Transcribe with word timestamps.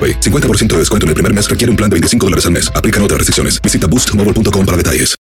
AroPay. 0.00 0.20
50% 0.20 0.68
de 0.68 0.78
descuento 0.78 1.04
en 1.04 1.08
el 1.08 1.14
primer 1.14 1.34
mes 1.34 1.50
requiere 1.50 1.70
un 1.70 1.76
plan 1.76 1.90
de 1.90 1.94
25 1.94 2.26
dólares 2.26 2.46
al 2.46 2.52
mes. 2.52 2.72
Aplican 2.74 3.02
otras 3.02 3.18
restricciones. 3.18 3.60
Visita 3.60 3.86
boostmobile.com 3.86 4.64
para 4.64 4.76
detalles. 4.78 5.20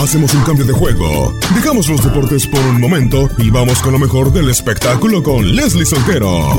Hacemos 0.00 0.32
un 0.32 0.42
cambio 0.42 0.64
de 0.64 0.72
juego. 0.72 1.34
Dejamos 1.54 1.88
los 1.88 2.02
deportes 2.02 2.46
por 2.46 2.60
un 2.60 2.80
momento 2.80 3.28
y 3.36 3.50
vamos 3.50 3.80
con 3.80 3.92
lo 3.92 3.98
mejor 3.98 4.32
del 4.32 4.48
espectáculo 4.48 5.22
con 5.22 5.54
Leslie 5.54 5.84
Soltero. 5.84 6.56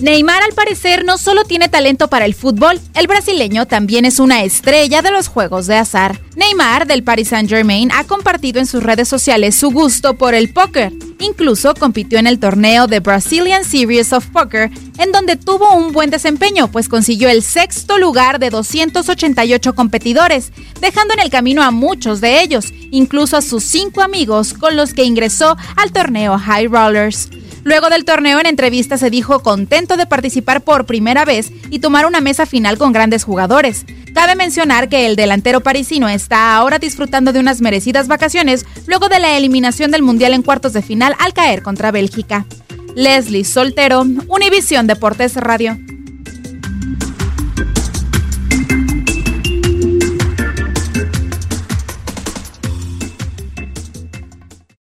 Neymar 0.00 0.44
al 0.44 0.52
parecer 0.52 1.04
no 1.04 1.18
solo 1.18 1.42
tiene 1.42 1.68
talento 1.68 2.06
para 2.08 2.24
el 2.24 2.34
fútbol, 2.34 2.80
el 2.94 3.08
brasileño 3.08 3.66
también 3.66 4.04
es 4.04 4.20
una 4.20 4.44
estrella 4.44 5.02
de 5.02 5.10
los 5.10 5.26
juegos 5.26 5.66
de 5.66 5.74
azar. 5.74 6.20
Neymar 6.36 6.86
del 6.86 7.02
Paris 7.02 7.30
Saint 7.30 7.48
Germain 7.48 7.90
ha 7.90 8.04
compartido 8.04 8.60
en 8.60 8.66
sus 8.66 8.80
redes 8.80 9.08
sociales 9.08 9.56
su 9.56 9.72
gusto 9.72 10.14
por 10.14 10.34
el 10.34 10.52
póker. 10.52 10.92
Incluso 11.18 11.74
compitió 11.74 12.20
en 12.20 12.28
el 12.28 12.38
torneo 12.38 12.86
de 12.86 13.00
Brazilian 13.00 13.64
Series 13.64 14.12
of 14.12 14.26
Poker, 14.26 14.70
en 14.98 15.10
donde 15.10 15.34
tuvo 15.34 15.74
un 15.74 15.92
buen 15.92 16.10
desempeño, 16.10 16.70
pues 16.70 16.88
consiguió 16.88 17.28
el 17.28 17.42
sexto 17.42 17.98
lugar 17.98 18.38
de 18.38 18.50
288 18.50 19.74
competidores, 19.74 20.52
dejando 20.80 21.14
en 21.14 21.20
el 21.20 21.30
camino 21.30 21.64
a 21.64 21.72
muchos 21.72 22.20
de 22.20 22.40
ellos, 22.40 22.66
incluso 22.92 23.36
a 23.36 23.42
sus 23.42 23.64
cinco 23.64 24.02
amigos 24.02 24.54
con 24.54 24.76
los 24.76 24.94
que 24.94 25.02
ingresó 25.02 25.56
al 25.74 25.90
torneo 25.90 26.38
High 26.38 26.68
Rollers. 26.68 27.28
Luego 27.64 27.90
del 27.90 28.04
torneo, 28.04 28.40
en 28.40 28.46
entrevista 28.46 28.98
se 28.98 29.10
dijo 29.10 29.40
contento 29.40 29.96
de 29.96 30.06
participar 30.06 30.62
por 30.62 30.86
primera 30.86 31.24
vez 31.24 31.52
y 31.70 31.80
tomar 31.80 32.06
una 32.06 32.20
mesa 32.20 32.46
final 32.46 32.78
con 32.78 32.92
grandes 32.92 33.24
jugadores. 33.24 33.84
Cabe 34.14 34.34
mencionar 34.36 34.88
que 34.88 35.06
el 35.06 35.16
delantero 35.16 35.60
parisino 35.60 36.08
está 36.08 36.56
ahora 36.56 36.78
disfrutando 36.78 37.32
de 37.32 37.40
unas 37.40 37.60
merecidas 37.60 38.08
vacaciones 38.08 38.66
luego 38.86 39.08
de 39.08 39.20
la 39.20 39.36
eliminación 39.36 39.90
del 39.90 40.02
Mundial 40.02 40.34
en 40.34 40.42
cuartos 40.42 40.72
de 40.72 40.82
final 40.82 41.14
al 41.18 41.34
caer 41.34 41.62
contra 41.62 41.90
Bélgica. 41.90 42.46
Leslie 42.94 43.44
Soltero, 43.44 44.04
Univisión 44.28 44.86
Deportes 44.86 45.36
Radio. 45.36 45.78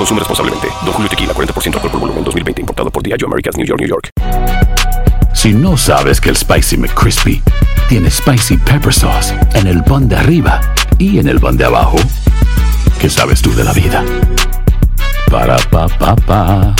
Consume 0.00 0.18
responsablemente. 0.20 0.68
Don 0.82 0.94
Julio 0.94 1.10
Tequila, 1.10 1.34
40% 1.34 1.74
alcohol 1.74 1.90
por 1.90 2.00
volumen, 2.00 2.24
2020. 2.24 2.62
Importado 2.62 2.90
por 2.90 3.02
Diageo 3.02 3.26
Americas, 3.28 3.54
New 3.58 3.66
York, 3.66 3.80
New 3.80 3.86
York. 3.86 4.08
Si 5.34 5.52
no 5.52 5.76
sabes 5.76 6.22
que 6.22 6.30
el 6.30 6.36
Spicy 6.36 6.78
McCrispy 6.78 7.42
tiene 7.86 8.10
Spicy 8.10 8.56
Pepper 8.56 8.94
Sauce 8.94 9.34
en 9.52 9.66
el 9.66 9.84
pan 9.84 10.08
de 10.08 10.16
arriba 10.16 10.62
y 10.96 11.18
en 11.18 11.28
el 11.28 11.38
pan 11.38 11.58
de 11.58 11.66
abajo, 11.66 11.98
¿qué 12.98 13.10
sabes 13.10 13.42
tú 13.42 13.54
de 13.54 13.62
la 13.62 13.74
vida? 13.74 14.02
Para, 15.30 15.58
pa, 15.70 15.86
pa, 15.86 16.16
pa. 16.16 16.74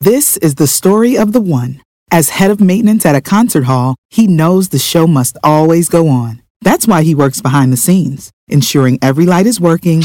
This 0.00 0.38
is 0.38 0.54
the 0.54 0.66
story 0.66 1.18
of 1.18 1.32
the 1.32 1.42
one. 1.42 1.82
As 2.10 2.40
head 2.40 2.50
of 2.50 2.58
maintenance 2.58 3.04
at 3.04 3.14
a 3.14 3.20
concert 3.20 3.64
hall, 3.64 3.96
he 4.08 4.26
knows 4.26 4.70
the 4.70 4.78
show 4.78 5.06
must 5.06 5.36
always 5.44 5.90
go 5.90 6.08
on. 6.08 6.40
That's 6.62 6.88
why 6.88 7.02
he 7.02 7.14
works 7.14 7.42
behind 7.42 7.70
the 7.70 7.76
scenes, 7.76 8.30
ensuring 8.48 8.98
every 9.02 9.26
light 9.26 9.46
is 9.46 9.60
working, 9.60 10.04